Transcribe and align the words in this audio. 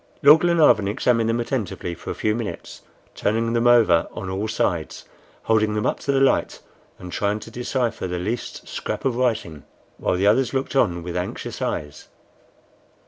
Lord 0.23 0.41
Glenarvan 0.41 0.87
examined 0.87 1.29
them 1.29 1.39
attentively 1.39 1.93
for 1.93 2.09
a 2.09 2.15
few 2.15 2.33
minutes, 2.33 2.81
turning 3.13 3.53
them 3.53 3.67
over 3.67 4.07
on 4.13 4.31
all 4.31 4.47
sides, 4.47 5.05
holding 5.43 5.75
them 5.75 5.85
up 5.85 5.99
to 5.99 6.11
the 6.11 6.19
light, 6.19 6.59
and 6.97 7.11
trying 7.11 7.39
to 7.41 7.51
decipher 7.51 8.07
the 8.07 8.17
least 8.17 8.67
scrap 8.67 9.05
of 9.05 9.15
writing, 9.15 9.63
while 9.99 10.15
the 10.15 10.25
others 10.25 10.55
looked 10.55 10.75
on 10.75 11.03
with 11.03 11.15
anxious 11.15 11.61
eyes. 11.61 12.07